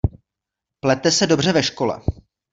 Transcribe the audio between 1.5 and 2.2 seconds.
ve škole.